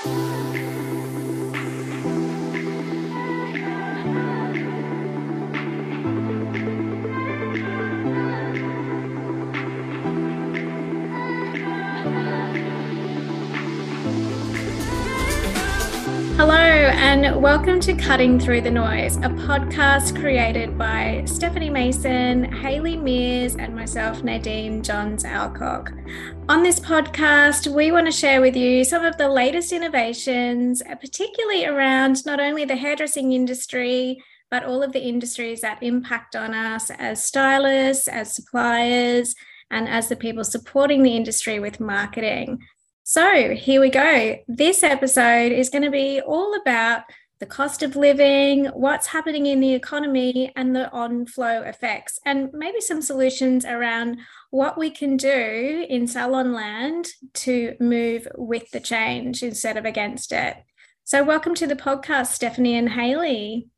[0.00, 0.14] Hello,
[16.54, 23.56] and welcome to Cutting Through the Noise, a podcast created by Stephanie Mason, Hayley Mears,
[23.56, 25.94] and myself, Nadine Johns Alcock.
[26.50, 30.94] On this podcast, we want to share with you some of the latest innovations, uh,
[30.96, 36.52] particularly around not only the hairdressing industry, but all of the industries that impact on
[36.52, 39.34] us as stylists, as suppliers,
[39.70, 42.58] and as the people supporting the industry with marketing.
[43.04, 44.36] So here we go.
[44.46, 47.04] This episode is going to be all about
[47.40, 52.50] the cost of living, what's happening in the economy, and the on flow effects, and
[52.52, 54.18] maybe some solutions around
[54.50, 60.32] what we can do in salon land to move with the change instead of against
[60.32, 60.56] it.
[61.04, 63.68] So, welcome to the podcast, Stephanie and Hayley.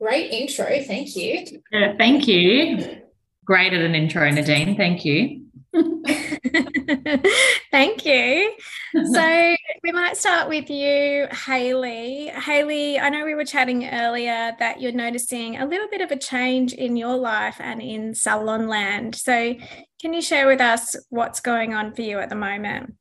[0.00, 0.66] Great intro.
[0.82, 1.62] Thank you.
[1.70, 3.02] Yeah, thank you.
[3.44, 4.76] Great at an intro, Nadine.
[4.76, 5.46] Thank you.
[7.70, 8.52] Thank you.
[8.92, 12.26] So we might start with you, Hayley.
[12.26, 16.18] Hayley, I know we were chatting earlier that you're noticing a little bit of a
[16.18, 19.14] change in your life and in salon land.
[19.14, 19.54] So
[20.00, 22.94] can you share with us what's going on for you at the moment?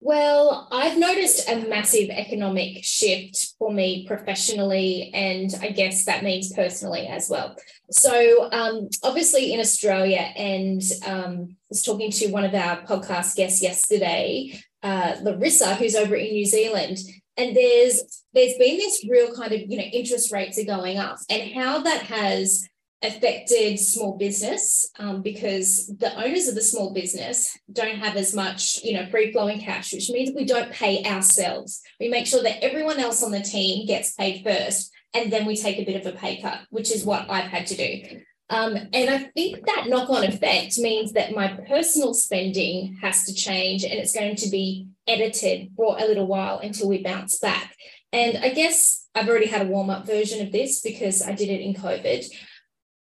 [0.00, 6.52] Well, I've noticed a massive economic shift for me professionally, and I guess that means
[6.52, 7.56] personally as well.
[7.90, 13.62] So, um, obviously, in Australia, and um, was talking to one of our podcast guests
[13.62, 16.98] yesterday, uh, Larissa, who's over in New Zealand,
[17.36, 21.18] and there's there's been this real kind of you know interest rates are going up,
[21.28, 22.68] and how that has
[23.00, 28.82] affected small business um, because the owners of the small business don't have as much
[28.82, 31.80] you know free flowing cash which means we don't pay ourselves.
[32.00, 35.56] We make sure that everyone else on the team gets paid first and then we
[35.56, 38.20] take a bit of a pay cut which is what i've had to do
[38.50, 43.84] um, and i think that knock-on effect means that my personal spending has to change
[43.84, 47.74] and it's going to be edited for a little while until we bounce back.
[48.12, 51.60] And i guess i've already had a warm-up version of this because i did it
[51.60, 52.26] in covid.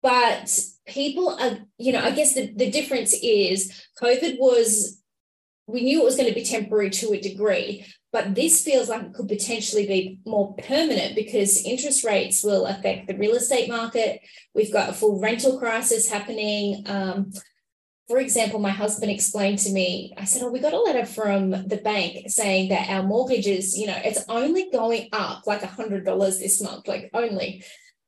[0.02, 5.00] But people are, you know, I guess the, the difference is COVID was,
[5.66, 9.02] we knew it was going to be temporary to a degree, but this feels like
[9.02, 14.20] it could potentially be more permanent because interest rates will affect the real estate market.
[14.54, 16.82] We've got a full rental crisis happening.
[16.86, 17.32] Um,
[18.08, 21.50] for example, my husband explained to me, I said, Oh, we got a letter from
[21.50, 26.04] the bank saying that our mortgages, you know, it's only going up like a $100
[26.40, 27.62] this month, like only.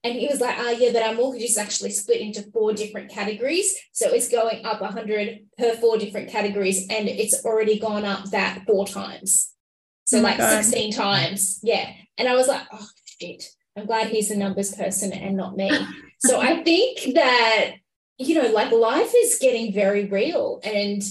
[0.04, 3.12] And he was like, ah, yeah, but our mortgage is actually split into four different
[3.12, 3.72] categories.
[3.92, 6.88] So it's going up 100 per four different categories.
[6.90, 9.51] And it's already gone up that four times.
[10.12, 10.62] So oh like God.
[10.62, 11.58] 16 times.
[11.62, 11.90] Yeah.
[12.18, 12.86] And I was like, oh,
[13.18, 13.44] shit.
[13.78, 15.70] I'm glad he's a numbers person and not me.
[16.18, 17.76] so I think that,
[18.18, 20.60] you know, like life is getting very real.
[20.62, 21.02] And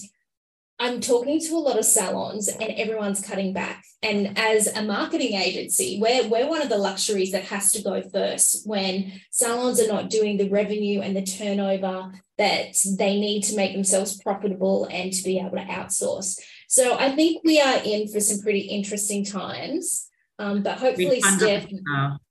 [0.80, 3.84] I'm talking to a lot of salons and everyone's cutting back.
[4.04, 8.04] And as a marketing agency, we're, we're one of the luxuries that has to go
[8.04, 13.56] first when salons are not doing the revenue and the turnover that they need to
[13.56, 16.40] make themselves profitable and to be able to outsource.
[16.72, 20.08] So I think we are in for some pretty interesting times.
[20.40, 21.68] Um, but hopefully, Steph.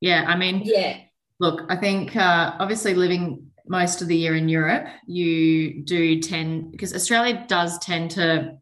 [0.00, 0.96] Yeah, I mean, yeah.
[1.40, 6.72] Look, I think uh, obviously living most of the year in Europe, you do tend
[6.72, 8.56] because Australia does tend to,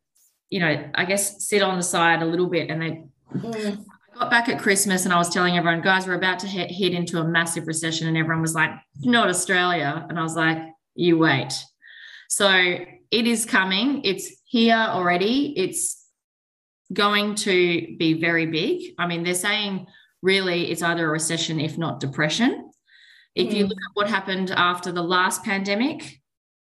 [0.50, 2.70] you know, I guess sit on the side a little bit.
[2.70, 3.04] And they
[3.38, 3.84] mm.
[4.14, 6.72] I got back at Christmas and I was telling everyone, guys, we're about to hit,
[6.72, 8.72] hit into a massive recession, and everyone was like,
[9.02, 10.58] not Australia, and I was like,
[10.96, 11.52] you wait.
[12.28, 12.48] So
[13.10, 14.02] it is coming.
[14.04, 15.54] It's here already.
[15.56, 16.06] It's
[16.92, 18.94] going to be very big.
[18.98, 19.86] I mean, they're saying
[20.22, 22.70] really it's either a recession, if not depression.
[23.34, 23.68] If you mm.
[23.68, 26.20] look at what happened after the last pandemic,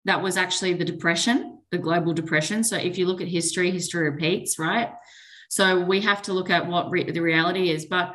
[0.05, 2.63] that was actually the depression, the global depression.
[2.63, 4.91] So if you look at history, history repeats, right?
[5.49, 7.85] So we have to look at what re- the reality is.
[7.85, 8.13] But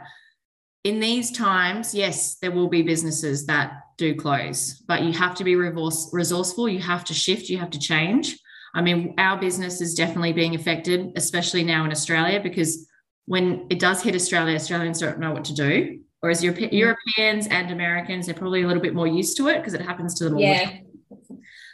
[0.85, 5.45] in these times, yes, there will be businesses that do close, but you have to
[5.45, 6.69] be resource- resourceful.
[6.69, 8.39] You have to shift, you have to change.
[8.75, 12.89] I mean, our business is definitely being affected, especially now in Australia, because
[13.27, 16.01] when it does hit Australia, Australians don't know what to do.
[16.21, 16.73] Whereas Europe- mm.
[16.73, 20.15] Europeans and Americans, they're probably a little bit more used to it because it happens
[20.17, 20.71] to them all yeah.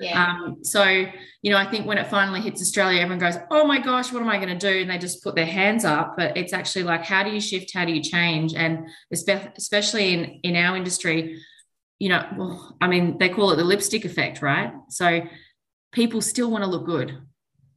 [0.00, 0.25] Yeah.
[0.25, 3.81] Um, so, you know, I think when it finally hits Australia, everyone goes, oh my
[3.81, 4.81] gosh, what am I going to do?
[4.81, 6.14] And they just put their hands up.
[6.17, 7.73] But it's actually like, how do you shift?
[7.75, 8.55] How do you change?
[8.55, 11.41] And especially in, in our industry,
[11.99, 14.73] you know, well, I mean, they call it the lipstick effect, right?
[14.88, 15.23] So
[15.93, 17.19] people still want to look good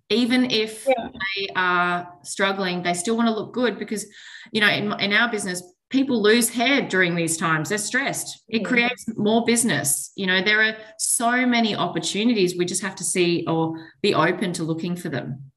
[0.09, 1.09] even if yeah.
[1.11, 4.05] they are struggling they still want to look good because
[4.51, 7.69] you know in, in our business people lose hair during these times.
[7.69, 8.43] They're stressed.
[8.49, 10.11] It creates more business.
[10.15, 12.57] You know there are so many opportunities.
[12.57, 15.51] We just have to see or be open to looking for them.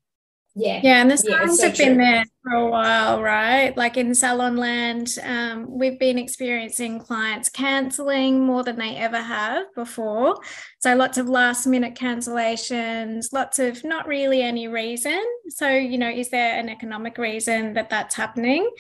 [0.55, 0.81] Yeah.
[0.83, 1.01] Yeah.
[1.01, 3.77] And the signs yeah, so have been there for a while, right?
[3.77, 9.65] Like in salon land, um, we've been experiencing clients canceling more than they ever have
[9.75, 10.37] before.
[10.79, 15.21] So lots of last minute cancellations, lots of not really any reason.
[15.49, 18.71] So, you know, is there an economic reason that that's happening?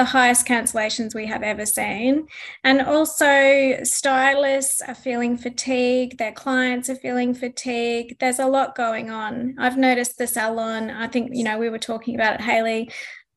[0.00, 2.26] the highest cancellations we have ever seen.
[2.64, 8.16] And also, stylists are feeling fatigue, their clients are feeling fatigue.
[8.18, 9.56] There's a lot going on.
[9.58, 12.90] I've noticed the salon, I think, you know, we were talking about it, Hayley.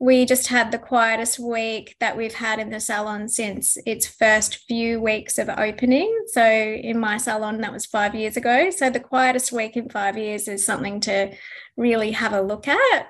[0.04, 4.58] We just had the quietest week that we've had in the salon since its first
[4.68, 6.26] few weeks of opening.
[6.28, 8.70] So, in my salon, that was five years ago.
[8.70, 11.34] So, the quietest week in five years is something to
[11.78, 13.08] really have a look at.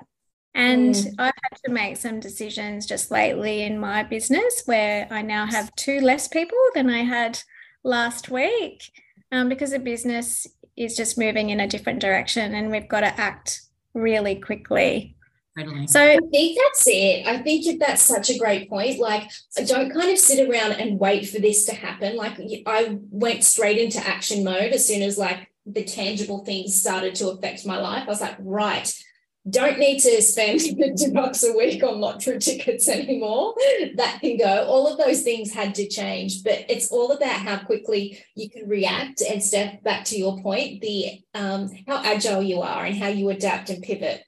[0.54, 1.14] And mm.
[1.18, 5.74] I've had to make some decisions just lately in my business where I now have
[5.74, 7.40] two less people than I had
[7.82, 8.84] last week
[9.32, 10.46] um, because the business
[10.76, 13.62] is just moving in a different direction and we've got to act
[13.94, 15.16] really quickly.
[15.86, 17.26] So I think that's it.
[17.26, 18.98] I think that's such a great point.
[18.98, 19.30] Like,
[19.66, 22.16] don't kind of sit around and wait for this to happen.
[22.16, 27.14] Like, I went straight into action mode as soon as like the tangible things started
[27.16, 28.04] to affect my life.
[28.04, 28.92] I was like, right,
[29.48, 33.54] don't need to spend 50 bucks a week on lottery tickets anymore.
[33.96, 34.66] That can go.
[34.66, 38.68] All of those things had to change, but it's all about how quickly you can
[38.68, 43.08] react and step back to your point, the um, how agile you are and how
[43.08, 44.22] you adapt and pivot.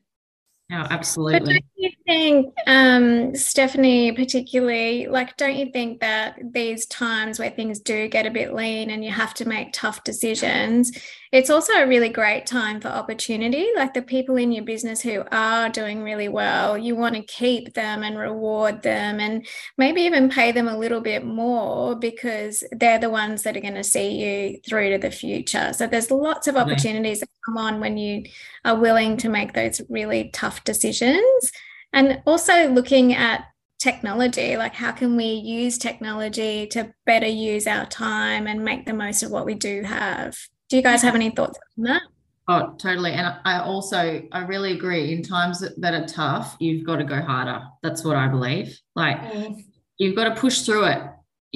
[0.68, 1.38] Yeah, absolutely.
[1.38, 7.50] But don't you think, um, Stephanie, particularly, like, don't you think that these times where
[7.50, 10.90] things do get a bit lean and you have to make tough decisions,
[11.30, 13.68] it's also a really great time for opportunity.
[13.76, 17.74] Like the people in your business who are doing really well, you want to keep
[17.74, 19.46] them and reward them and
[19.76, 23.74] maybe even pay them a little bit more because they're the ones that are going
[23.74, 25.72] to see you through to the future.
[25.72, 28.24] So there's lots of opportunities that come on when you
[28.64, 31.52] are willing to make those really tough decisions.
[31.92, 33.44] And also looking at
[33.78, 38.92] technology like how can we use technology to better use our time and make the
[38.92, 40.34] most of what we do have
[40.68, 42.02] do you guys have any thoughts on that?
[42.48, 43.12] Oh, totally.
[43.12, 45.12] And I also, I really agree.
[45.12, 47.62] In times that are tough, you've got to go harder.
[47.82, 48.78] That's what I believe.
[48.94, 49.64] Like, mm.
[49.98, 51.02] you've got to push through it.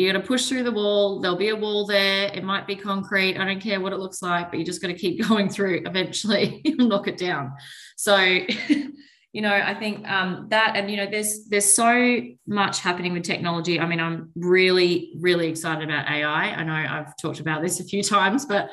[0.01, 1.21] You got to push through the wall.
[1.21, 2.31] There'll be a wall there.
[2.33, 3.37] It might be concrete.
[3.37, 5.83] I don't care what it looks like, but you're just going to keep going through.
[5.85, 7.53] Eventually, you'll knock it down.
[7.97, 8.17] So,
[9.33, 13.25] you know, I think um, that, and you know, there's there's so much happening with
[13.25, 13.79] technology.
[13.79, 16.51] I mean, I'm really, really excited about AI.
[16.51, 18.71] I know I've talked about this a few times, but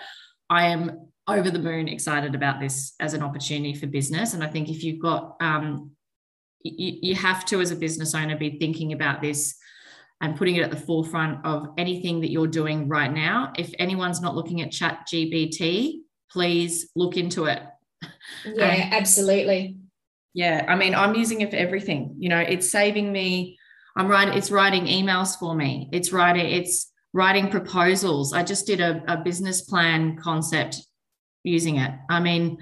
[0.50, 4.33] I am over the moon excited about this as an opportunity for business.
[4.33, 5.91] And I think if you've got, um,
[6.63, 9.57] you, you have to, as a business owner, be thinking about this
[10.22, 13.54] and putting it at the forefront of anything that you're doing right now.
[13.58, 16.00] If anyone's not looking at Chat GBT,
[16.31, 17.62] please look into it.
[18.46, 19.78] Yeah, um, absolutely.
[20.34, 22.16] Yeah, I mean, I'm using it for everything.
[22.19, 23.58] You know, it's saving me.
[23.96, 24.36] I'm writing.
[24.36, 25.90] It's writing emails for me.
[25.92, 26.46] It's writing.
[26.46, 28.34] It's writing proposals.
[28.34, 30.86] I just did a, a business plan concept
[31.44, 31.92] using it.
[32.10, 32.58] I mean,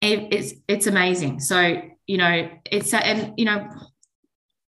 [0.00, 1.40] it, it's it's amazing.
[1.40, 3.68] So you know, it's and you know,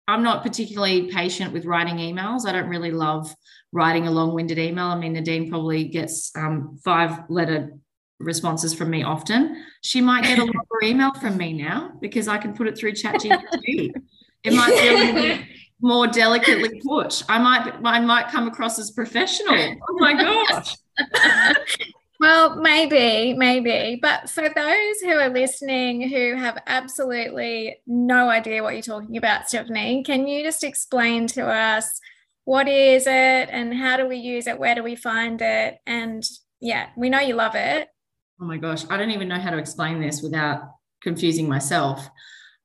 [0.06, 2.46] I'm not particularly patient with writing emails.
[2.46, 3.34] I don't really love
[3.72, 4.86] writing a long-winded email.
[4.86, 7.72] I mean, Nadine probably gets um, five-letter
[8.20, 9.64] responses from me often.
[9.82, 12.92] She might get a longer email from me now because I can put it through
[12.94, 13.92] ChatGPT.
[14.44, 15.40] it might be a little bit
[15.80, 17.22] more delicately put.
[17.28, 19.54] I might I might come across as professional.
[19.88, 20.76] Oh my gosh.
[22.24, 23.98] well, maybe, maybe.
[24.00, 29.48] But for those who are listening who have absolutely no idea what you're talking about,
[29.48, 32.00] Stephanie, can you just explain to us
[32.44, 34.58] what is it and how do we use it?
[34.58, 35.78] Where do we find it?
[35.86, 36.22] And
[36.60, 37.88] yeah, we know you love it.
[38.40, 40.62] Oh my gosh, I don't even know how to explain this without
[41.02, 42.08] confusing myself.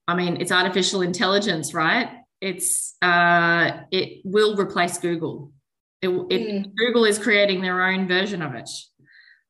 [0.08, 2.10] I mean, it's artificial intelligence, right?
[2.42, 5.52] it's uh, it will replace Google.
[6.02, 6.72] It, it, mm.
[6.78, 8.70] Google is creating their own version of it.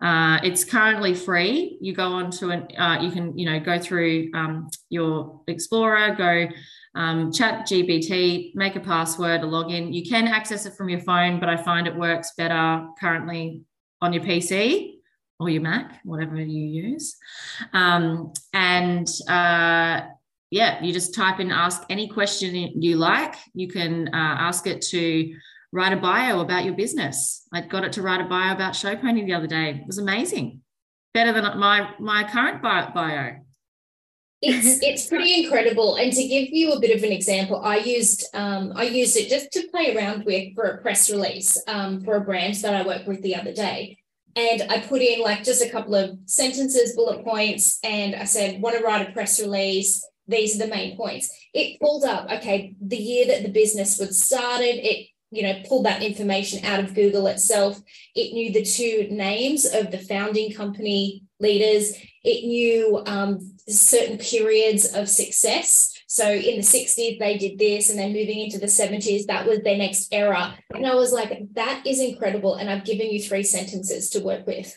[0.02, 1.78] Uh, it's currently free.
[1.82, 6.16] You go on to an, uh, you can, you know, go through um, your Explorer,
[6.16, 6.48] go
[6.96, 9.94] um, chat GBT, make a password, a login.
[9.94, 13.64] You can access it from your phone, but I find it works better currently
[14.02, 14.96] on your PC
[15.40, 17.18] or your Mac, whatever you use.
[17.74, 20.02] Um, and uh,
[20.52, 23.36] yeah, you just type in ask any question you like.
[23.54, 25.34] You can uh, ask it to
[25.72, 27.48] write a bio about your business.
[27.54, 29.80] I got it to write a bio about Show Pony the other day.
[29.82, 30.62] It was amazing.
[31.14, 33.38] Better than my my current bio.
[34.42, 35.96] it's it's pretty incredible.
[35.96, 39.30] And to give you a bit of an example, I used um, I used it
[39.30, 42.86] just to play around with for a press release um, for a brand that I
[42.86, 43.98] worked with the other day.
[44.36, 48.62] And I put in like just a couple of sentences, bullet points, and I said,
[48.62, 50.06] want to write a press release.
[50.28, 51.36] These are the main points.
[51.54, 54.86] It pulled up, okay, the year that the business was started.
[54.88, 57.82] It you know pulled that information out of Google itself.
[58.16, 61.94] It knew the two names of the founding company leaders.
[62.24, 65.94] It knew um, certain periods of success.
[66.08, 69.60] So in the 60s, they did this, and then moving into the 70s, that was
[69.60, 70.58] their next era.
[70.74, 72.56] And I was like, that is incredible.
[72.56, 74.76] And I've given you three sentences to work with.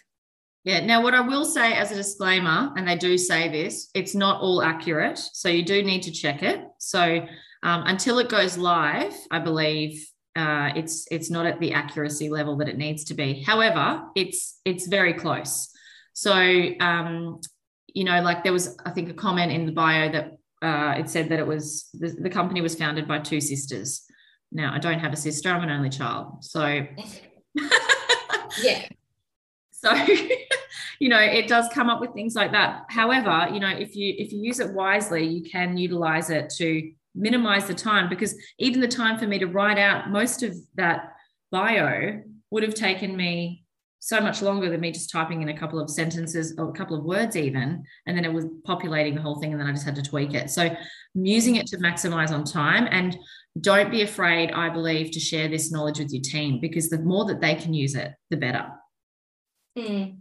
[0.65, 0.85] Yeah.
[0.85, 4.41] Now, what I will say as a disclaimer, and they do say this, it's not
[4.41, 5.19] all accurate.
[5.19, 6.61] So you do need to check it.
[6.79, 7.27] So
[7.63, 12.57] um, until it goes live, I believe uh, it's it's not at the accuracy level
[12.57, 13.43] that it needs to be.
[13.43, 15.71] However, it's it's very close.
[16.15, 16.33] So,
[16.81, 17.41] um,
[17.89, 21.09] you know, like there was, I think, a comment in the bio that uh, it
[21.09, 24.03] said that it was the, the company was founded by two sisters.
[24.51, 26.45] Now, I don't have a sister; I'm an only child.
[26.45, 26.87] So,
[28.63, 28.89] yeah.
[29.85, 29.93] So,
[31.01, 32.85] you know, it does come up with things like that.
[32.89, 36.93] However, you know, if you if you use it wisely, you can utilize it to
[37.15, 41.13] minimize the time because even the time for me to write out most of that
[41.51, 43.65] bio would have taken me
[44.05, 46.97] so much longer than me just typing in a couple of sentences or a couple
[46.97, 49.85] of words even and then it was populating the whole thing and then i just
[49.85, 53.17] had to tweak it so I'm using it to maximize on time and
[53.61, 57.27] don't be afraid i believe to share this knowledge with your team because the more
[57.27, 58.67] that they can use it the better
[59.79, 60.17] mm.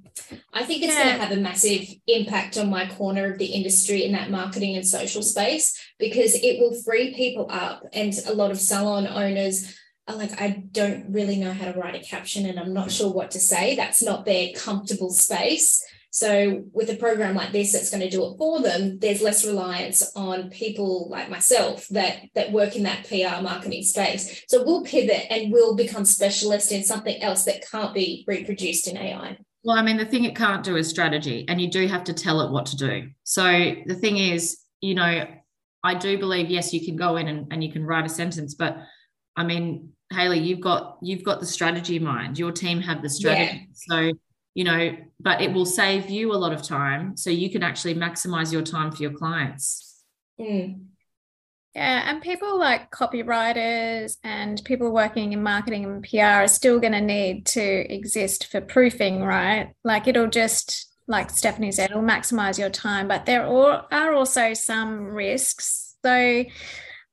[0.53, 1.03] I think it's yeah.
[1.03, 4.75] going to have a massive impact on my corner of the industry in that marketing
[4.75, 7.83] and social space because it will free people up.
[7.93, 9.77] And a lot of salon owners
[10.07, 12.97] are like I don't really know how to write a caption and I'm not mm.
[12.97, 13.75] sure what to say.
[13.75, 15.83] That's not their comfortable space.
[16.13, 19.45] So with a program like this that's going to do it for them, there's less
[19.45, 24.43] reliance on people like myself that that work in that PR marketing space.
[24.49, 28.97] So we'll pivot and we'll become specialists in something else that can't be reproduced in
[28.97, 29.37] AI.
[29.63, 32.13] Well, I mean, the thing it can't do is strategy, and you do have to
[32.13, 33.09] tell it what to do.
[33.23, 35.25] So the thing is, you know,
[35.83, 38.55] I do believe yes, you can go in and, and you can write a sentence,
[38.55, 38.77] but
[39.35, 42.37] I mean, Hayley, you've got you've got the strategy in mind.
[42.37, 43.67] Your team have the strategy.
[43.87, 43.95] Yeah.
[43.95, 44.11] So,
[44.53, 47.15] you know, but it will save you a lot of time.
[47.15, 50.03] So you can actually maximize your time for your clients.
[50.39, 50.85] Mm.
[51.75, 56.91] Yeah, and people like copywriters and people working in marketing and PR are still going
[56.91, 59.73] to need to exist for proofing, right?
[59.85, 64.99] Like it'll just, like Stephanie said, it'll maximize your time, but there are also some
[64.99, 65.95] risks.
[66.03, 66.43] So,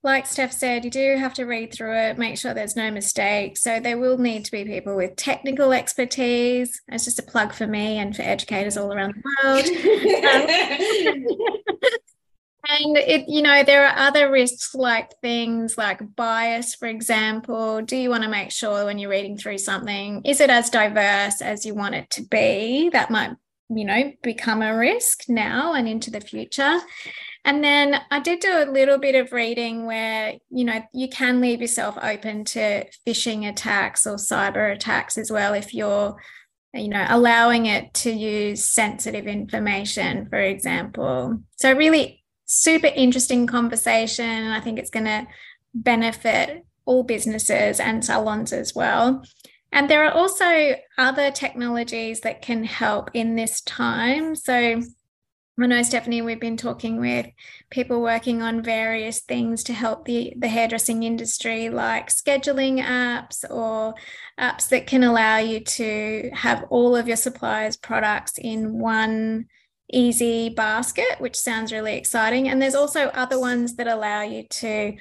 [0.03, 3.63] like Steph said, you do have to read through it, make sure there's no mistakes.
[3.63, 6.81] So there will need to be people with technical expertise.
[6.89, 9.69] It's just a plug for me and for educators all around the world.
[11.79, 11.91] Um,
[12.69, 17.83] and it, you know, there are other risks like things like bias, for example.
[17.83, 21.41] Do you want to make sure when you're reading through something, is it as diverse
[21.41, 22.91] as you want it to be?
[22.91, 23.33] That might
[23.71, 26.79] you know become a risk now and into the future
[27.49, 31.41] and then I did do a little bit of reading where, you know, you can
[31.41, 36.21] leave yourself open to phishing attacks or cyber attacks as well if you're,
[36.75, 41.41] you know, allowing it to use sensitive information, for example.
[41.57, 44.49] So, really super interesting conversation.
[44.49, 45.29] I think it's going to
[45.75, 49.23] benefit all businesses and salons as well.
[49.71, 54.35] And there are also other technologies that can help in this time.
[54.35, 54.81] So,
[55.61, 57.27] I know, Stephanie, we've been talking with
[57.69, 63.95] people working on various things to help the, the hairdressing industry, like scheduling apps or
[64.41, 69.49] apps that can allow you to have all of your suppliers' products in one
[69.93, 72.49] easy basket, which sounds really exciting.
[72.49, 74.97] And there's also other ones that allow you to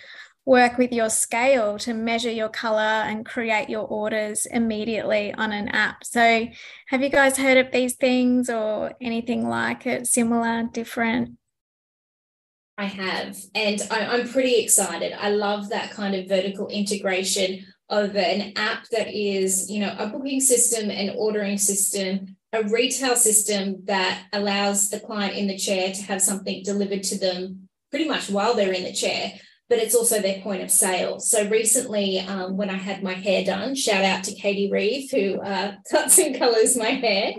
[0.47, 5.67] work with your scale to measure your color and create your orders immediately on an
[5.67, 6.05] app.
[6.05, 6.47] So,
[6.87, 11.37] have you guys heard of these things or anything like it, similar, different?
[12.77, 15.11] I have, and I, am pretty excited.
[15.19, 20.07] I love that kind of vertical integration of an app that is, you know, a
[20.07, 25.91] booking system, an ordering system, a retail system that allows the client in the chair
[25.93, 29.33] to have something delivered to them pretty much while they're in the chair
[29.69, 31.19] but it's also their point of sale.
[31.19, 35.41] So recently, um, when I had my hair done, shout out to Katie Reeve, who
[35.41, 37.33] uh, cuts and colors my hair.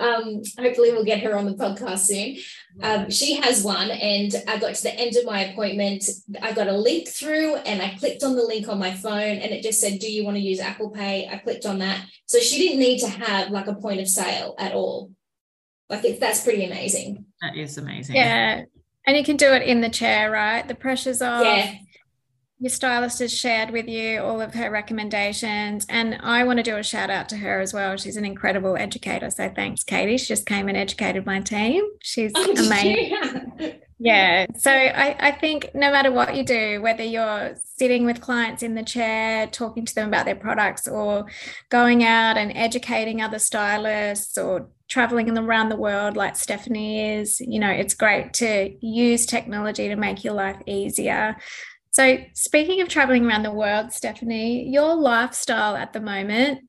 [0.00, 2.36] Um, hopefully, we'll get her on the podcast soon.
[2.82, 6.04] Um, she has one, and I got to the end of my appointment.
[6.40, 9.52] I got a link through, and I clicked on the link on my phone, and
[9.52, 12.38] it just said, "Do you want to use Apple Pay?" I clicked on that, so
[12.38, 15.10] she didn't need to have like a point of sale at all.
[15.88, 17.24] Like, it, that's pretty amazing.
[17.40, 18.16] That is amazing.
[18.16, 18.64] Yeah
[19.06, 20.66] And you can do it in the chair, right?
[20.66, 21.44] The pressure's off.
[21.44, 21.72] Yeah.
[22.60, 25.86] Your stylist has shared with you all of her recommendations.
[25.88, 27.96] And I want to do a shout out to her as well.
[27.96, 29.30] She's an incredible educator.
[29.30, 30.18] So thanks, Katie.
[30.18, 31.84] She just came and educated my team.
[32.02, 33.52] She's Oh, amazing.
[33.60, 33.72] you?
[34.00, 34.46] Yeah.
[34.56, 38.74] So I, I think no matter what you do, whether you're sitting with clients in
[38.74, 41.26] the chair, talking to them about their products, or
[41.68, 47.58] going out and educating other stylists, or traveling around the world like Stephanie is, you
[47.60, 51.36] know, it's great to use technology to make your life easier.
[51.98, 56.60] So, speaking of traveling around the world, Stephanie, your lifestyle at the moment,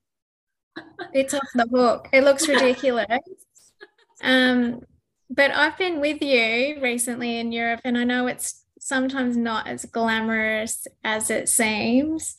[1.12, 2.08] it's off the hook.
[2.12, 3.06] It looks ridiculous.
[4.22, 4.82] Um,
[5.30, 9.86] but I've been with you recently in Europe, and I know it's sometimes not as
[9.86, 12.36] glamorous as it seems.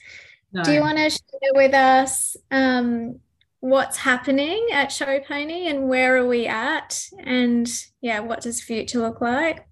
[0.53, 0.61] No.
[0.61, 3.19] Do you want to share with us um,
[3.61, 7.01] what's happening at Show Pony and where are we at?
[7.17, 7.67] And
[7.99, 9.65] yeah, what does the future look like?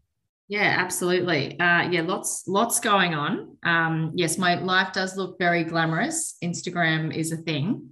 [0.49, 1.59] Yeah, absolutely.
[1.59, 3.55] Uh, yeah, lots, lots going on.
[3.61, 6.37] Um, yes, my life does look very glamorous.
[6.43, 7.91] Instagram is a thing.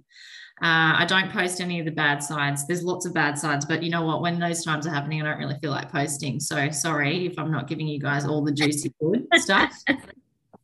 [0.60, 2.66] Uh, I don't post any of the bad sides.
[2.66, 4.22] There's lots of bad sides, but you know what?
[4.22, 6.40] When those times are happening, I don't really feel like posting.
[6.40, 9.72] So sorry if I'm not giving you guys all the juicy good stuff.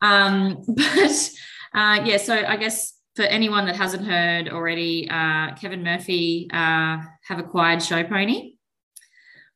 [0.03, 1.31] Um, but
[1.75, 6.99] uh, yeah, so I guess for anyone that hasn't heard already, uh, Kevin Murphy uh,
[7.29, 8.55] have acquired Show Pony,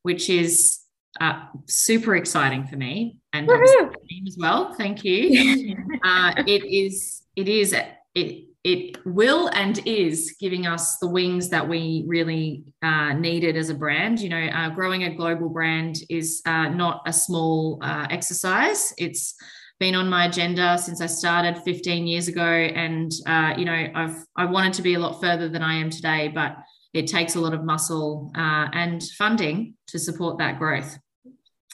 [0.03, 0.79] which is
[1.19, 4.73] uh, super exciting for me and as well.
[4.73, 5.75] Thank you.
[6.03, 7.23] uh, it is.
[7.35, 7.75] It is.
[8.15, 13.69] It it will and is giving us the wings that we really uh, needed as
[13.69, 14.19] a brand.
[14.19, 18.93] You know, uh, growing a global brand is uh, not a small uh, exercise.
[18.97, 19.35] It's
[19.79, 24.17] been on my agenda since I started 15 years ago, and uh, you know, I've
[24.35, 26.57] I wanted to be a lot further than I am today, but
[26.93, 30.97] it takes a lot of muscle uh, and funding to support that growth.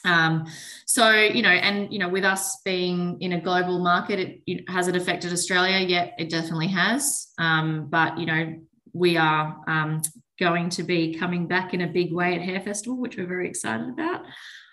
[0.06, 0.46] Um,
[0.86, 4.70] so you know, and you know, with us being in a global market, it, it
[4.70, 5.84] has it affected Australia?
[5.86, 7.28] Yeah, it definitely has.
[7.38, 8.58] Um, but you know,
[8.92, 10.00] we are um,
[10.38, 13.48] going to be coming back in a big way at Hair Festival, which we're very
[13.48, 14.22] excited about.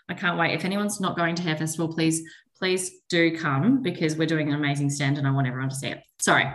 [0.10, 0.53] I can't wait.
[0.53, 2.21] If anyone's not going to Hair Festival, please,
[2.57, 5.87] please do come because we're doing an amazing stand and I want everyone to see
[5.87, 6.01] it.
[6.19, 6.45] Sorry,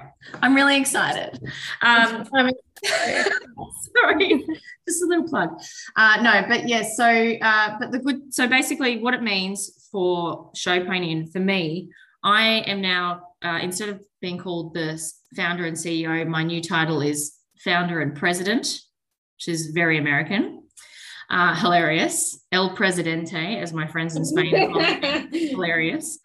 [0.42, 1.38] I'm really excited.
[1.82, 2.24] Um,
[2.84, 4.44] sorry,
[4.88, 5.50] just a little plug.
[5.96, 10.50] Uh, no, but yeah, so uh, but the good so basically what it means for
[10.54, 11.90] show and for me,
[12.22, 15.00] I am now uh, instead of being called the
[15.36, 17.34] founder and CEO, my new title is
[17.64, 18.80] founder and president,
[19.36, 20.62] which is very American.
[21.30, 22.44] Uh, hilarious.
[22.52, 25.28] El Presidente, as my friends in Spain call it.
[25.50, 26.18] hilarious.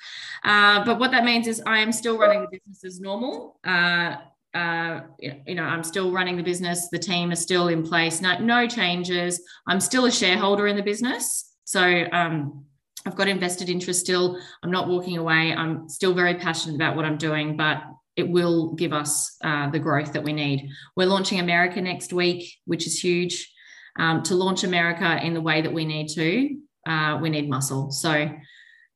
[0.43, 3.59] Uh, but what that means is I am still running the business as normal.
[3.65, 4.15] Uh,
[4.53, 6.87] uh, you know, I'm still running the business.
[6.89, 8.21] The team is still in place.
[8.21, 9.41] No, no changes.
[9.67, 11.51] I'm still a shareholder in the business.
[11.65, 12.65] So um,
[13.05, 14.39] I've got invested interest still.
[14.61, 15.53] I'm not walking away.
[15.53, 17.83] I'm still very passionate about what I'm doing, but
[18.15, 20.69] it will give us uh, the growth that we need.
[20.95, 23.51] We're launching America next week, which is huge.
[23.99, 27.91] Um, to launch America in the way that we need to, uh, we need muscle.
[27.91, 28.29] So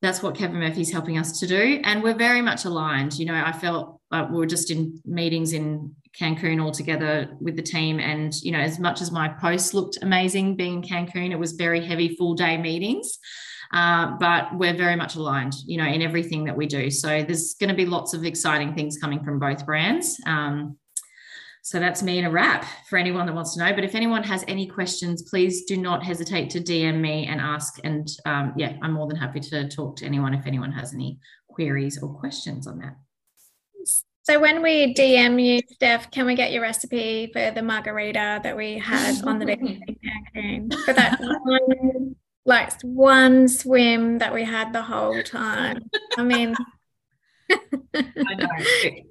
[0.02, 1.82] that's what Kevin Murphy's helping us to do.
[1.84, 3.18] And we're very much aligned.
[3.18, 7.56] You know, I felt uh, we were just in meetings in Cancun all together with
[7.56, 8.00] the team.
[8.00, 11.54] And, you know, as much as my post looked amazing being in Cancun, it was
[11.54, 13.20] very heavy full day meetings.
[13.74, 16.90] Uh, but we're very much aligned, you know, in everything that we do.
[16.90, 20.18] So there's going to be lots of exciting things coming from both brands.
[20.26, 20.78] Um,
[21.68, 23.76] so that's me in a wrap for anyone that wants to know.
[23.76, 27.78] But if anyone has any questions, please do not hesitate to DM me and ask.
[27.84, 31.20] And um, yeah, I'm more than happy to talk to anyone if anyone has any
[31.50, 32.96] queries or questions on that.
[34.24, 38.56] So when we DM you, Steph, can we get your recipe for the margarita that
[38.56, 39.98] we had on the beach
[40.36, 45.80] in For that one, like one swim that we had the whole time.
[46.18, 46.56] I mean,
[47.94, 48.48] I know.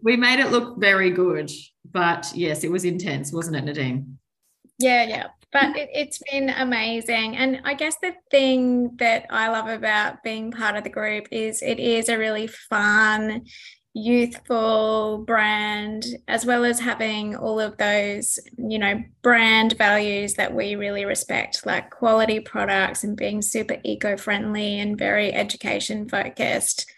[0.03, 1.51] We made it look very good,
[1.96, 4.18] but yes, it was intense, wasn't it, Nadine?
[4.78, 5.26] Yeah, yeah.
[5.50, 7.38] But it, it's been amazing.
[7.38, 11.62] And I guess the thing that I love about being part of the group is
[11.62, 13.46] it is a really fun,
[13.94, 20.74] youthful brand, as well as having all of those, you know, brand values that we
[20.74, 26.92] really respect, like quality products and being super eco friendly and very education focused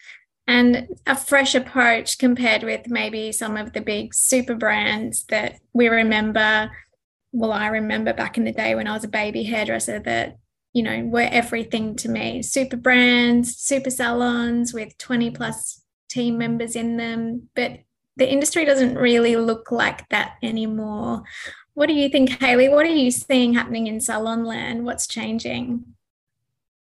[0.49, 5.87] and a fresh approach compared with maybe some of the big super brands that we
[5.89, 6.71] remember.
[7.31, 10.39] Well, I remember back in the day when I was a baby hairdresser that,
[10.73, 12.41] you know, were everything to me.
[12.41, 17.47] Super brands, super salons with 20 plus team members in them.
[17.55, 17.81] But
[18.17, 21.21] the industry doesn't really look like that anymore.
[21.75, 22.69] What do you think, Hayley?
[22.69, 24.83] What are you seeing happening in salon land?
[24.83, 25.85] What's changing?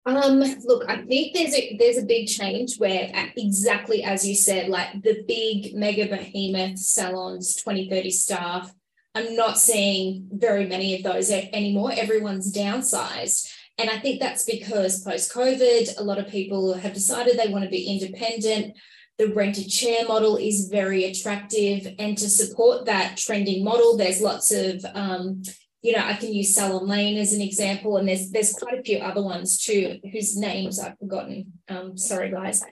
[0.05, 4.69] Um, look, I think there's a there's a big change where exactly as you said,
[4.69, 8.73] like the big mega behemoth salons, 20, 30 staff.
[9.15, 11.91] I'm not seeing very many of those anymore.
[11.93, 13.49] Everyone's downsized.
[13.77, 17.63] And I think that's because post COVID, a lot of people have decided they want
[17.63, 18.77] to be independent.
[19.17, 21.95] The rented chair model is very attractive.
[21.97, 25.43] And to support that trending model, there's lots of um,
[25.81, 28.83] you know, I can use Salon Lane as an example, and there's there's quite a
[28.83, 31.53] few other ones too, whose names I've forgotten.
[31.69, 32.63] Um, sorry, guys.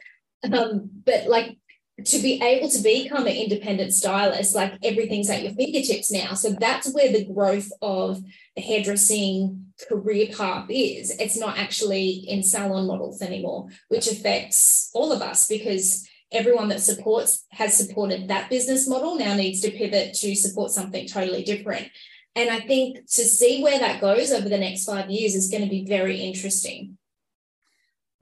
[0.52, 1.58] Um, but like
[2.06, 6.34] to be able to become an independent stylist, like everything's at your fingertips now.
[6.34, 8.20] So that's where the growth of
[8.56, 11.16] the hairdressing career path is.
[11.20, 16.82] It's not actually in salon models anymore, which affects all of us because everyone that
[16.82, 21.90] supports has supported that business model now needs to pivot to support something totally different.
[22.36, 25.64] And I think to see where that goes over the next five years is going
[25.64, 26.98] to be very interesting.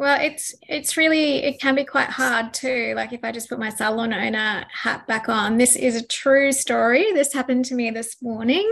[0.02, 2.94] Well, it's it's really it can be quite hard too.
[2.96, 6.52] Like if I just put my salon owner hat back on, this is a true
[6.52, 7.14] story.
[7.14, 8.68] This happened to me this morning.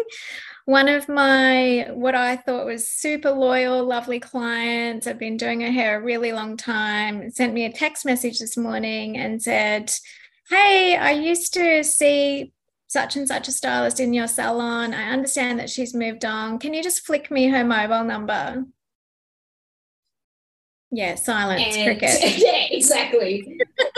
[0.65, 5.69] One of my what I thought was super loyal, lovely clients, I've been doing her
[5.71, 9.91] hair a really long time, sent me a text message this morning and said,
[10.49, 12.53] Hey, I used to see
[12.89, 14.95] such and such a stylist in your salon.
[14.95, 16.57] I understand that she's moved on.
[16.57, 18.65] Can you just flick me her mobile number?
[20.91, 22.19] Yeah, silence, and, cricket.
[22.39, 23.59] Yeah, exactly.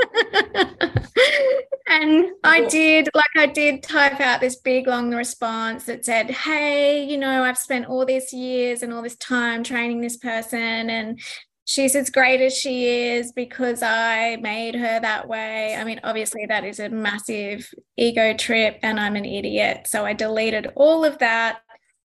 [1.88, 7.06] and I did, like, I did type out this big long response that said, Hey,
[7.06, 11.18] you know, I've spent all these years and all this time training this person, and
[11.66, 15.76] she's as great as she is because I made her that way.
[15.76, 19.88] I mean, obviously, that is a massive ego trip, and I'm an idiot.
[19.88, 21.62] So I deleted all of that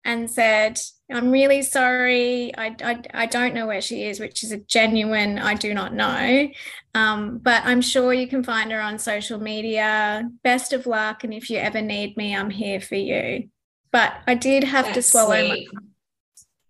[0.06, 0.80] and said,
[1.12, 2.56] I'm really sorry.
[2.58, 5.94] I, I, I don't know where she is, which is a genuine, I do not
[5.94, 6.50] know.
[6.94, 10.30] Um, but I'm sure you can find her on social media.
[10.44, 11.24] Best of luck.
[11.24, 13.50] And if you ever need me, I'm here for you.
[13.92, 15.56] But I did have That's to swallow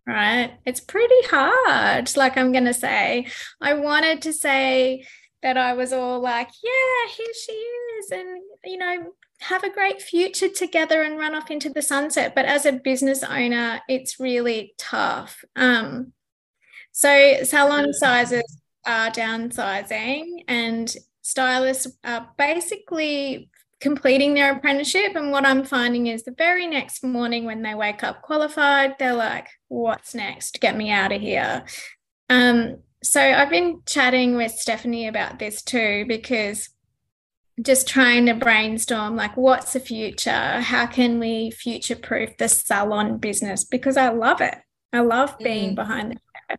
[0.05, 0.53] right?
[0.65, 3.27] It's pretty hard, like I'm going to say.
[3.61, 5.05] I wanted to say
[5.41, 8.11] that I was all like, yeah, here she is.
[8.11, 12.33] And, you know, have a great future together and run off into the sunset.
[12.33, 15.43] But as a business owner, it's really tough.
[15.55, 16.13] Um,
[16.91, 25.15] so salon sizes are downsizing and stylists are basically completing their apprenticeship.
[25.15, 29.15] And what I'm finding is the very next morning when they wake up qualified, they're
[29.15, 30.61] like, what's next?
[30.61, 31.65] Get me out of here.
[32.29, 36.69] Um, so I've been chatting with Stephanie about this too, because
[37.61, 43.17] just trying to brainstorm like what's the future how can we future proof the salon
[43.17, 44.57] business because i love it
[44.91, 45.75] i love being mm.
[45.75, 46.57] behind the chair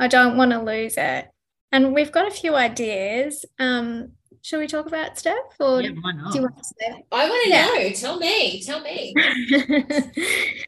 [0.00, 1.28] i don't want to lose it
[1.74, 4.12] and we've got a few ideas um,
[4.44, 5.36] Shall we talk about Steph?
[5.58, 6.30] Or yeah, why not?
[6.30, 7.02] do you want to say?
[7.10, 7.64] I want to yeah.
[7.64, 7.92] know.
[7.92, 8.62] Tell me.
[8.62, 9.14] Tell me.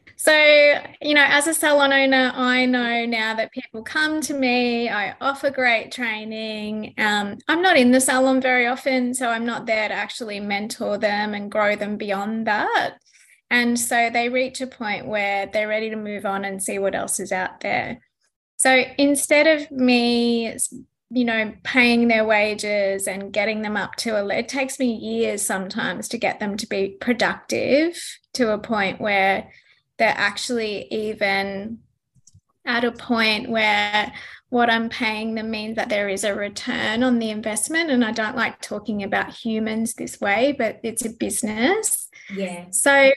[0.17, 0.33] so,
[0.99, 4.89] you know, as a salon owner, I know now that people come to me.
[4.89, 6.95] I offer great training.
[6.97, 10.97] Um, I'm not in the salon very often, so I'm not there to actually mentor
[10.97, 12.97] them and grow them beyond that.
[13.51, 16.95] And so they reach a point where they're ready to move on and see what
[16.95, 18.01] else is out there.
[18.55, 20.57] So instead of me
[21.09, 25.41] you know, paying their wages and getting them up to a, it takes me years
[25.41, 27.97] sometimes to get them to be productive
[28.33, 29.49] to a point where
[29.97, 31.79] they're actually even
[32.65, 34.11] at a point where
[34.49, 37.89] what I'm paying them means that there is a return on the investment.
[37.89, 42.09] And I don't like talking about humans this way, but it's a business.
[42.33, 42.65] Yeah.
[42.71, 43.11] So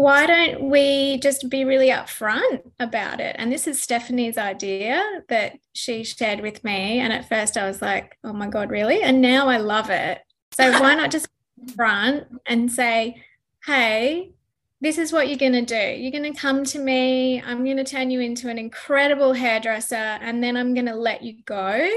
[0.00, 3.36] why don't we just be really upfront about it?
[3.38, 7.00] And this is Stephanie's idea that she shared with me.
[7.00, 9.02] And at first I was like, oh my God, really?
[9.02, 10.22] And now I love it.
[10.52, 11.28] So why not just
[11.76, 13.22] front and say,
[13.66, 14.32] hey,
[14.80, 16.00] this is what you're going to do.
[16.00, 17.42] You're going to come to me.
[17.42, 19.96] I'm going to turn you into an incredible hairdresser.
[19.96, 21.90] And then I'm going to let you go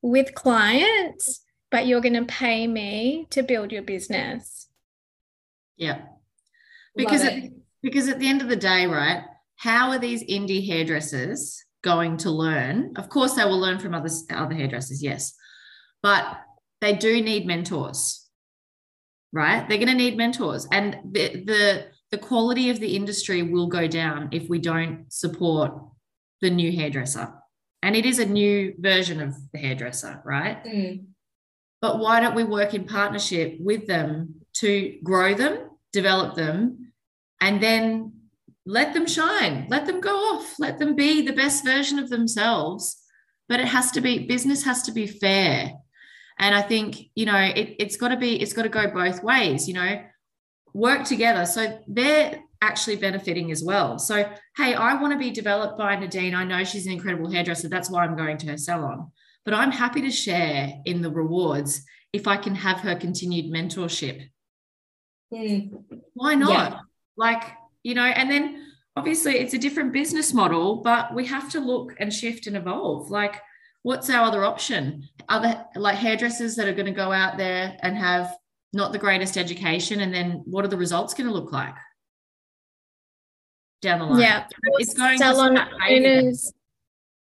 [0.00, 1.40] with clients,
[1.72, 4.68] but you're going to pay me to build your business.
[5.76, 6.02] Yeah
[6.96, 7.42] because at,
[7.82, 9.24] because at the end of the day, right?
[9.56, 12.92] How are these indie hairdressers going to learn?
[12.96, 15.34] Of course, they will learn from other other hairdressers, yes,
[16.02, 16.40] but
[16.80, 18.28] they do need mentors,
[19.32, 19.68] right?
[19.68, 23.86] They're going to need mentors, and the the the quality of the industry will go
[23.86, 25.72] down if we don't support
[26.42, 27.32] the new hairdresser.
[27.84, 30.62] And it is a new version of the hairdresser, right?
[30.64, 31.06] Mm.
[31.80, 36.81] But why don't we work in partnership with them to grow them develop them,
[37.42, 38.14] and then
[38.64, 43.02] let them shine, let them go off, let them be the best version of themselves
[43.52, 45.72] but it has to be business has to be fair.
[46.38, 49.22] And I think, you know, it, it's got to be, it's got to go both
[49.22, 50.02] ways, you know,
[50.72, 51.44] work together.
[51.44, 53.98] So they're actually benefiting as well.
[53.98, 54.24] So,
[54.56, 56.34] hey, I want to be developed by Nadine.
[56.34, 57.68] I know she's an incredible hairdresser.
[57.68, 59.12] That's why I'm going to her salon.
[59.44, 61.82] But I'm happy to share in the rewards
[62.14, 64.28] if I can have her continued mentorship.
[65.30, 65.82] Mm.
[66.14, 66.50] Why not?
[66.50, 66.78] Yeah.
[67.16, 67.42] Like,
[67.82, 71.94] you know, and then obviously it's a different business model, but we have to look
[71.98, 73.10] and shift and evolve.
[73.10, 73.40] Like,
[73.82, 75.08] what's our other option?
[75.28, 78.36] Other like hairdressers that are going to go out there and have
[78.72, 81.74] not the greatest education, and then what are the results going to look like
[83.82, 84.20] down the line?
[84.20, 84.46] Yeah,
[84.78, 86.52] it's going salon owners.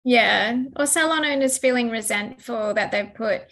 [0.04, 3.42] Yeah, or salon owners feeling resentful that they've put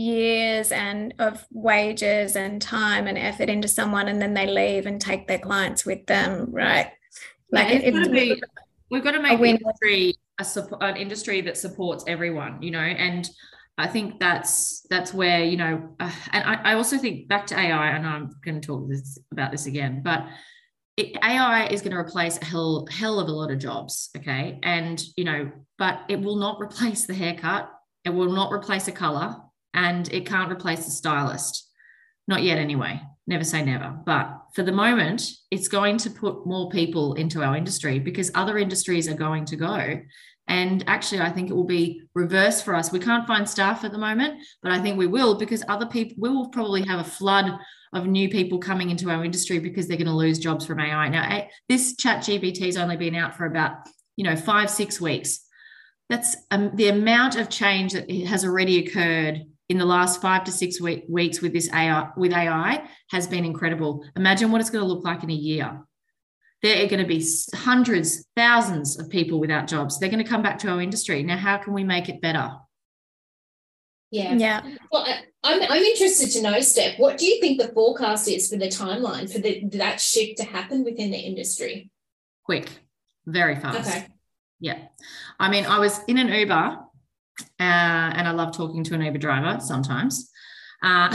[0.00, 5.00] years and of wages and time and effort into someone and then they leave and
[5.00, 6.90] take their clients with them right?
[7.52, 8.42] Like yeah, it, it, be,
[8.90, 10.46] we've got to make industry a
[10.80, 12.78] an industry that supports everyone you know?
[12.78, 13.28] And
[13.80, 17.58] I think that's that's where you know, uh, and I, I, also think back to
[17.58, 20.26] AI, and I'm going to talk this, about this again, but
[20.98, 24.58] it, AI is going to replace a hell hell of a lot of jobs, okay,
[24.62, 27.70] and you know, but it will not replace the haircut,
[28.04, 29.36] it will not replace a color,
[29.74, 31.68] and it can't replace the stylist.
[32.28, 33.00] Not yet, anyway.
[33.26, 33.96] Never say never.
[34.04, 38.58] But for the moment, it's going to put more people into our industry because other
[38.58, 40.00] industries are going to go.
[40.48, 42.90] And actually, I think it will be reverse for us.
[42.90, 46.16] We can't find staff at the moment, but I think we will because other people,
[46.18, 47.52] we will probably have a flood
[47.92, 51.08] of new people coming into our industry because they're going to lose jobs from AI.
[51.08, 53.76] Now, this chat GPT has only been out for about,
[54.16, 55.40] you know, five, six weeks.
[56.08, 60.50] That's um, the amount of change that has already occurred in the last five to
[60.50, 64.04] six week, weeks with this AI with AI has been incredible.
[64.16, 65.80] Imagine what it's going to look like in a year.
[66.60, 69.98] There are going to be hundreds, thousands of people without jobs.
[69.98, 71.22] They're going to come back to our industry.
[71.22, 72.50] Now, how can we make it better?
[74.10, 74.34] Yeah.
[74.34, 74.60] Yeah.
[74.90, 75.06] Well,
[75.44, 78.66] I'm, I'm interested to know, Steph, what do you think the forecast is for the
[78.66, 81.92] timeline for the, that shift to happen within the industry?
[82.44, 82.68] Quick,
[83.24, 83.88] very fast.
[83.88, 84.08] Okay.
[84.58, 84.78] Yeah.
[85.38, 86.78] I mean, I was in an Uber
[87.58, 87.62] uh,
[88.16, 90.30] and I love talking to an Uber driver sometimes.
[90.82, 91.14] Uh,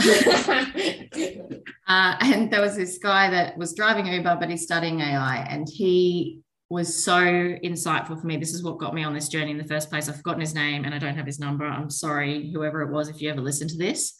[1.88, 5.68] uh, and there was this guy that was driving Uber, but he's studying AI, and
[5.68, 8.36] he was so insightful for me.
[8.36, 10.08] This is what got me on this journey in the first place.
[10.08, 11.64] I've forgotten his name and I don't have his number.
[11.64, 14.14] I'm sorry, whoever it was, if you ever listen to this.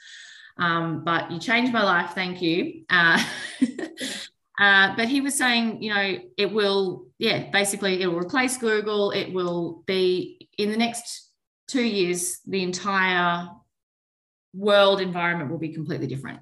[0.59, 2.13] Um, but you changed my life.
[2.15, 2.85] Thank you.
[2.89, 3.23] Uh,
[4.61, 9.11] uh, but he was saying, you know, it will, yeah, basically, it will replace Google.
[9.11, 11.26] It will be in the next
[11.67, 13.49] two years, the entire
[14.55, 16.41] world environment will be completely different.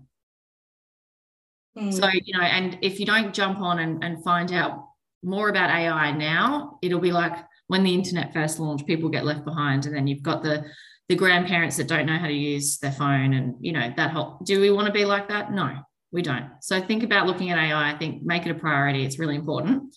[1.77, 1.93] Mm.
[1.93, 4.85] So, you know, and if you don't jump on and, and find out
[5.23, 7.33] more about AI now, it'll be like
[7.67, 9.87] when the internet first launched, people get left behind.
[9.87, 10.65] And then you've got the
[11.09, 14.39] the grandparents that don't know how to use their phone and you know that whole
[14.43, 15.53] do we want to be like that?
[15.53, 15.77] No,
[16.13, 16.51] we don't.
[16.63, 17.93] So think about looking at AI.
[17.93, 19.05] I think make it a priority.
[19.05, 19.95] It's really important.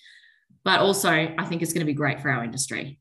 [0.66, 3.00] But also I think it's going to be great for our industry.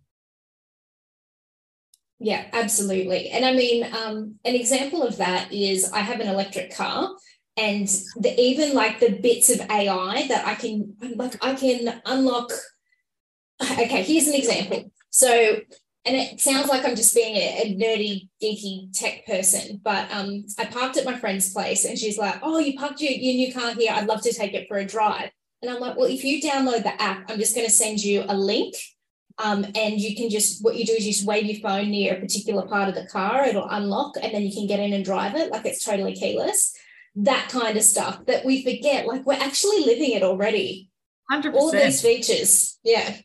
[2.18, 3.29] Yeah, absolutely.
[3.31, 7.11] And I mean, um, an example of that is I have an electric car,
[7.59, 12.50] and the, even like the bits of AI that I can like I can unlock.
[13.62, 14.90] Okay, here's an example.
[15.11, 15.29] So,
[16.05, 20.44] and it sounds like I'm just being a, a nerdy, geeky tech person, but um,
[20.59, 23.52] I parked at my friend's place, and she's like, "Oh, you parked your, your new
[23.52, 23.92] car here.
[23.92, 25.31] I'd love to take it for a drive."
[25.62, 28.24] And I'm like, "Well, if you download the app, I'm just going to send you
[28.29, 28.74] a link."
[29.42, 32.14] Um, and you can just what you do is you just wave your phone near
[32.14, 35.05] a particular part of the car, it'll unlock, and then you can get in and
[35.05, 36.75] drive it like it's totally keyless.
[37.16, 40.90] That kind of stuff that we forget, like we're actually living it already.
[41.31, 41.55] 100%.
[41.55, 42.79] All these features.
[42.85, 43.16] Yeah.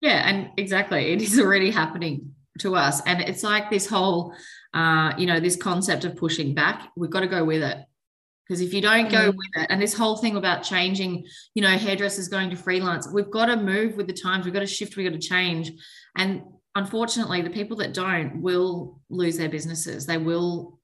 [0.00, 1.12] Yeah, and exactly.
[1.12, 3.00] It is already happening to us.
[3.06, 4.34] And it's like this whole
[4.74, 7.78] uh, you know, this concept of pushing back, we've got to go with it.
[8.48, 9.36] Because if you don't go mm.
[9.36, 13.30] with it, and this whole thing about changing, you know, hairdressers going to freelance, we've
[13.30, 15.70] got to move with the times, we've got to shift, we've got to change.
[16.16, 16.42] And
[16.74, 20.06] unfortunately, the people that don't will lose their businesses.
[20.06, 20.78] They will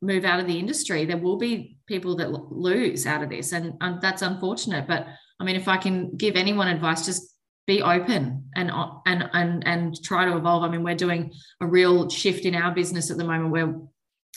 [0.00, 1.04] move out of the industry.
[1.04, 4.86] There will be people that lose out of this, and, and that's unfortunate.
[4.86, 5.06] But
[5.38, 7.34] I mean, if I can give anyone advice, just
[7.66, 8.70] be open and
[9.06, 10.62] and and and try to evolve.
[10.62, 13.74] I mean, we're doing a real shift in our business at the moment where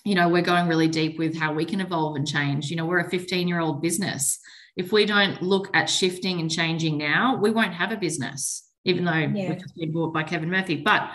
[0.06, 2.70] you know we're going really deep with how we can evolve and change.
[2.70, 4.40] You know we're a 15 year old business.
[4.76, 9.04] If we don't look at shifting and changing now we won't have a business even
[9.04, 9.50] though yeah.
[9.50, 10.78] we've just been bought by kevin murphy.
[10.78, 11.12] But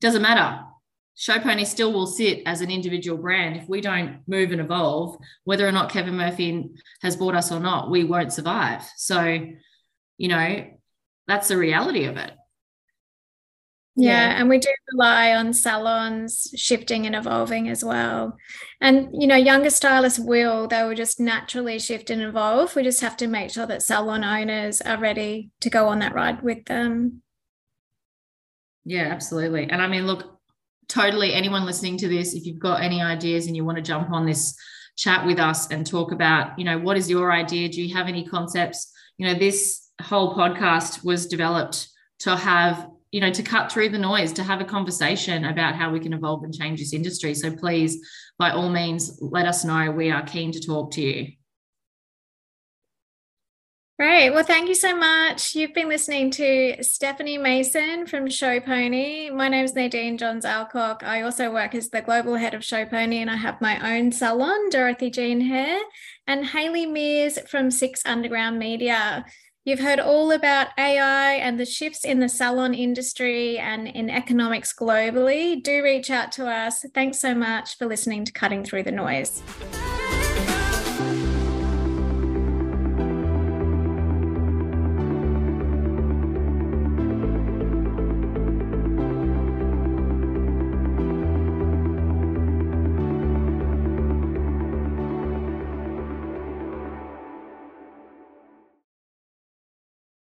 [0.00, 0.62] doesn't matter.
[1.14, 3.56] Show pony still will sit as an individual brand.
[3.56, 6.68] If we don't move and evolve whether or not kevin murphy
[7.00, 8.82] has bought us or not we won't survive.
[8.96, 9.46] So
[10.18, 10.66] you know
[11.26, 12.32] that's the reality of it
[13.98, 18.36] Yeah, yeah, and we do rely on salons shifting and evolving as well.
[18.80, 22.76] And you know, younger stylists will, they will just naturally shift and evolve.
[22.76, 26.14] We just have to make sure that salon owners are ready to go on that
[26.14, 27.22] ride with them.
[28.84, 29.70] Yeah, absolutely.
[29.70, 30.38] And I mean, look,
[30.88, 34.10] totally anyone listening to this, if you've got any ideas and you want to jump
[34.10, 34.54] on this
[34.96, 37.70] chat with us and talk about, you know, what is your idea?
[37.70, 38.92] Do you have any concepts?
[39.16, 41.88] You know, this whole podcast was developed
[42.20, 45.90] to have you know to cut through the noise to have a conversation about how
[45.90, 48.06] we can evolve and change this industry so please
[48.38, 51.32] by all means let us know we are keen to talk to you
[53.98, 54.28] Great.
[54.28, 55.54] Well, thank you so much.
[55.54, 59.30] You've been listening to Stephanie Mason from Show Pony.
[59.30, 61.02] My name is Nadine Johns Alcock.
[61.02, 64.12] I also work as the global head of Show Pony and I have my own
[64.12, 65.80] salon, Dorothy Jean Hair,
[66.26, 69.24] and Hayley Mears from Six Underground Media.
[69.66, 74.72] You've heard all about AI and the shifts in the salon industry and in economics
[74.72, 75.60] globally.
[75.60, 76.84] Do reach out to us.
[76.94, 79.42] Thanks so much for listening to Cutting Through the Noise.